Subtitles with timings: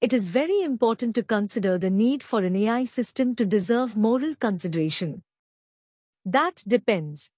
[0.00, 4.34] it is very important to consider the need for an AI system to deserve moral
[4.34, 5.22] consideration.
[6.24, 7.30] That depends.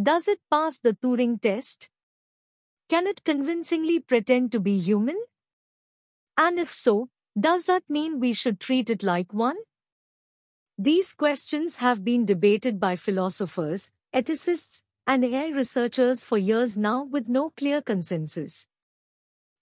[0.00, 1.88] Does it pass the Turing test?
[2.88, 5.18] Can it convincingly pretend to be human?
[6.36, 7.08] And if so,
[7.38, 9.56] does that mean we should treat it like one?
[10.78, 17.28] These questions have been debated by philosophers, ethicists, and AI researchers for years now with
[17.28, 18.66] no clear consensus.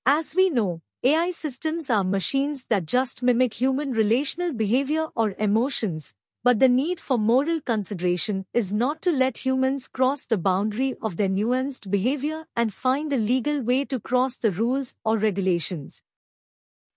[0.05, 6.15] As we know, AI systems are machines that just mimic human relational behavior or emotions,
[6.43, 11.19] but the need for moral consideration is not to let humans cross the boundary of
[11.19, 16.03] their nuanced behavior and find a legal way to cross the rules or regulations.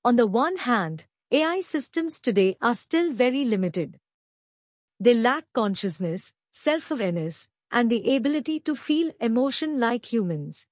[0.06, 4.00] On the one hand, AI systems today are still very limited.
[5.02, 10.66] They lack consciousness, self-awareness, and the ability to feel emotion like humans.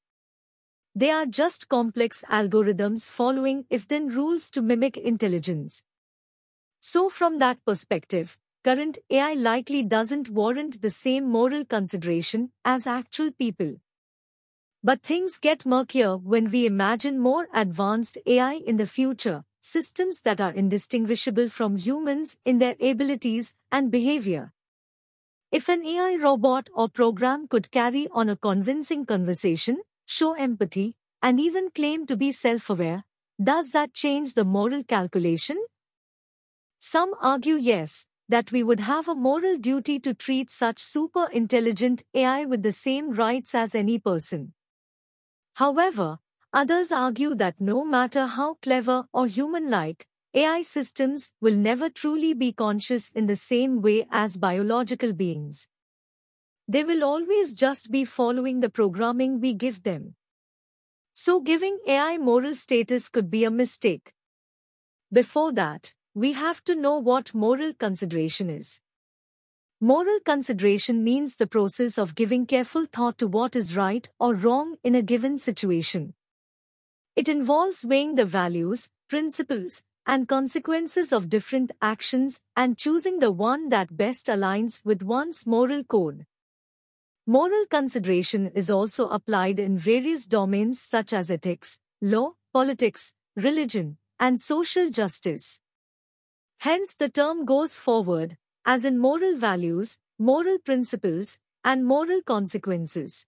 [0.97, 5.83] They are just complex algorithms following if-then rules to mimic intelligence.
[6.79, 13.31] So from that perspective, current AI likely doesn't warrant the same moral consideration as actual
[13.31, 13.75] people.
[14.85, 20.39] But things get murkier when we imagine more advanced AI in the future, systems that
[20.39, 24.53] are indistinguishable from humans in their abilities and behavior.
[25.51, 31.39] If an AI robot or program could carry on a convincing conversation, show empathy, and
[31.39, 33.03] even claim to be self-aware,
[33.41, 35.57] does that change the moral calculation?
[36.79, 42.45] Some argue yes, that we would have a moral duty to treat such super-intelligent AI
[42.45, 44.53] with the same rights as any person.
[45.55, 46.19] However,
[46.53, 52.51] others argue that no matter how clever or human-like, AI systems will never truly be
[52.51, 55.67] conscious in the same way as biological beings.
[56.67, 60.15] They will always just be following the programming we give them.
[61.13, 64.13] So giving AI moral status could be a mistake.
[65.13, 68.81] Before that, we have to know what moral consideration is.
[69.79, 74.77] Moral consideration means the process of giving careful thought to what is right or wrong
[74.83, 76.15] in a given situation.
[77.15, 83.69] It involves weighing the values, principles, and consequences of different actions and choosing the one
[83.69, 86.25] that best aligns with one's moral code.
[87.27, 94.39] Moral consideration is also applied in various domains such as ethics, law, politics, religion, and
[94.39, 95.59] social justice.
[96.59, 103.25] Hence the term goes forward, as in moral values, moral principles, and moral consequences.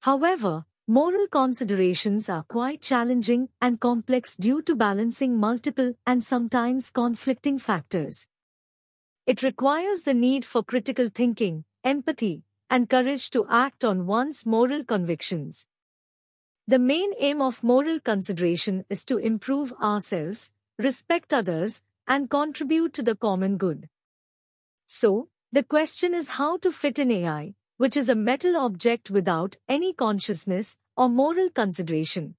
[0.00, 7.58] However, moral considerations are quite challenging and complex due to balancing multiple and sometimes conflicting
[7.58, 8.26] factors.
[9.26, 14.84] It requires the need for critical thinking, empathy, and courage to act on one's moral
[14.84, 15.66] convictions.
[16.66, 23.02] The main aim of moral consideration is to improve ourselves, respect others, and contribute to
[23.02, 23.88] the common good.
[24.86, 29.56] So, the question is how to fit in AI, which is a metal object without
[29.68, 32.36] any consciousness or moral consideration.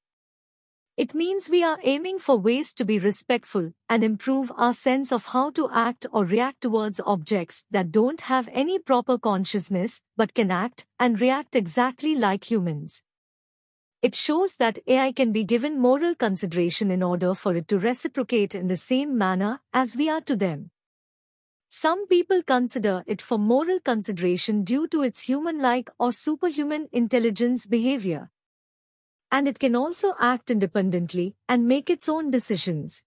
[0.97, 5.27] It means we are aiming for ways to be respectful and improve our sense of
[5.27, 10.51] how to act or react towards objects that don't have any proper consciousness but can
[10.51, 13.03] act and react exactly like humans.
[14.01, 18.53] It shows that AI can be given moral consideration in order for it to reciprocate
[18.53, 20.71] in the same manner as we are to them.
[21.69, 28.29] Some people consider it for moral consideration due to its human-like or superhuman intelligence behavior
[29.31, 33.03] and it can also act independently and make its own decisions.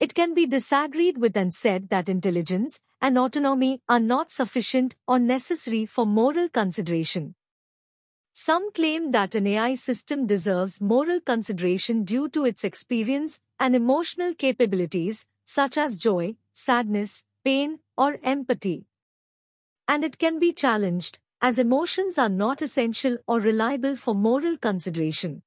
[0.00, 5.18] It can be disagreed with and said that intelligence and autonomy are not sufficient or
[5.18, 7.34] necessary for moral consideration.
[8.32, 14.32] Some claim that an AI system deserves moral consideration due to its experience and emotional
[14.34, 18.86] capabilities, such as joy, sadness, pain, or empathy.
[19.88, 25.42] And it can be challenged, as emotions are not essential or reliable for moral consideration.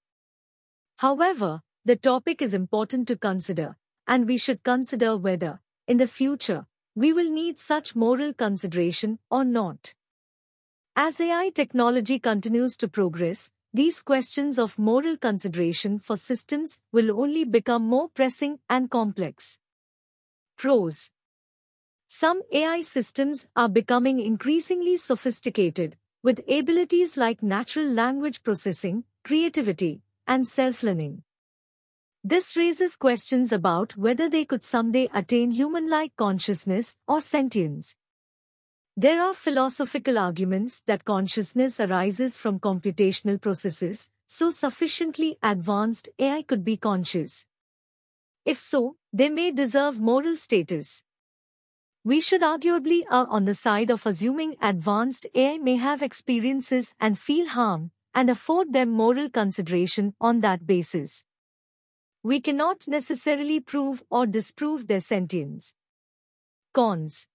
[0.97, 3.75] However, the topic is important to consider,
[4.07, 9.43] and we should consider whether, in the future, we will need such moral consideration or
[9.43, 9.93] not.
[10.95, 17.45] As AI technology continues to progress, these questions of moral consideration for systems will only
[17.45, 19.59] become more pressing and complex.
[20.57, 21.09] Pros
[22.13, 30.45] some AI systems are becoming increasingly sophisticated, with abilities like natural language processing, creativity, and
[30.45, 31.23] self-learning.
[32.21, 37.95] This raises questions about whether they could someday attain human-like consciousness or sentience.
[38.97, 46.65] There are philosophical arguments that consciousness arises from computational processes, so sufficiently advanced AI could
[46.65, 47.45] be conscious.
[48.43, 51.05] If so, they may deserve moral status.
[52.03, 57.17] We should arguably are on the side of assuming advanced AI may have experiences and
[57.17, 61.25] feel harm, and afford them moral consideration on that basis.
[62.23, 65.75] We cannot necessarily prove or disprove their sentience.
[66.73, 67.27] Cons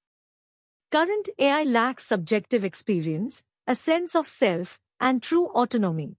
[0.90, 6.16] Current AI lacks subjective experience, a sense of self, and true autonomy.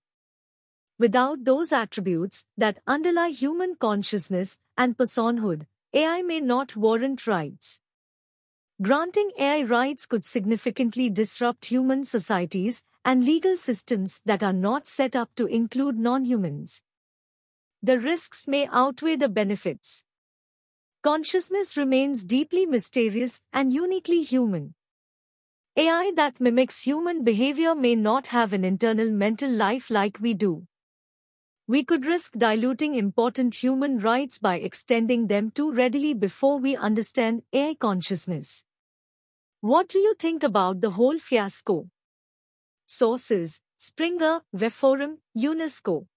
[0.97, 7.81] Without those attributes that underlie human consciousness and personhood, AI may not warrant rights.
[8.79, 15.15] Granting AI rights could significantly disrupt human societies and legal systems that are not set
[15.15, 16.83] up to include non-humans.
[17.81, 20.03] The risks may outweigh the benefits.
[21.01, 24.75] Consciousness remains deeply mysterious and uniquely human.
[25.75, 30.67] AI that mimics human behavior may not have an internal mental life like we do.
[31.67, 37.43] We could risk diluting important human rights by extending them too readily before we understand
[37.53, 38.65] AI consciousness.
[39.61, 41.89] What do you think about the whole fiasco?
[42.87, 46.07] Sources Springer, Webforum, UNESCO